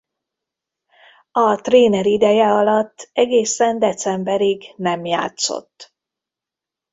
A 1.31 1.55
tréner 1.55 2.05
ideje 2.05 2.47
alatt 2.47 3.09
egészen 3.13 3.79
decemberig 3.79 4.73
nem 4.77 5.05
játszott. 5.05 5.93